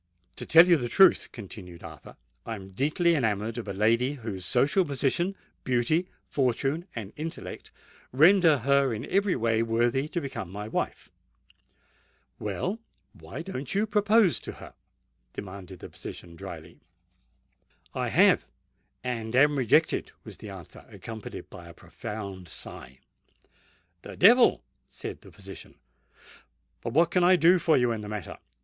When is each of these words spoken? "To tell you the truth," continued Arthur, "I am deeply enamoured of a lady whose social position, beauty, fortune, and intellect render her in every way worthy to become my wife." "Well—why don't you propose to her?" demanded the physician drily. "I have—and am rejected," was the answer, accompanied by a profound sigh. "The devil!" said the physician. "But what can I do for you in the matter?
"To 0.37 0.47
tell 0.47 0.65
you 0.67 0.77
the 0.77 0.89
truth," 0.89 1.29
continued 1.31 1.83
Arthur, 1.83 2.17
"I 2.43 2.55
am 2.55 2.71
deeply 2.71 3.13
enamoured 3.13 3.59
of 3.59 3.67
a 3.67 3.71
lady 3.73 4.13
whose 4.13 4.47
social 4.47 4.83
position, 4.83 5.35
beauty, 5.63 6.07
fortune, 6.25 6.87
and 6.95 7.13
intellect 7.17 7.69
render 8.11 8.57
her 8.57 8.95
in 8.95 9.05
every 9.05 9.35
way 9.35 9.61
worthy 9.61 10.07
to 10.07 10.19
become 10.19 10.49
my 10.49 10.67
wife." 10.67 11.11
"Well—why 12.39 13.43
don't 13.43 13.75
you 13.75 13.85
propose 13.85 14.39
to 14.39 14.53
her?" 14.53 14.73
demanded 15.33 15.81
the 15.81 15.89
physician 15.89 16.35
drily. 16.35 16.79
"I 17.93 18.07
have—and 18.09 19.35
am 19.35 19.55
rejected," 19.55 20.11
was 20.23 20.37
the 20.37 20.49
answer, 20.49 20.83
accompanied 20.89 21.51
by 21.51 21.67
a 21.69 21.75
profound 21.75 22.49
sigh. 22.49 22.97
"The 24.01 24.17
devil!" 24.17 24.63
said 24.89 25.21
the 25.21 25.31
physician. 25.31 25.75
"But 26.81 26.93
what 26.93 27.11
can 27.11 27.23
I 27.23 27.35
do 27.35 27.59
for 27.59 27.77
you 27.77 27.91
in 27.91 28.01
the 28.01 28.09
matter? 28.09 28.39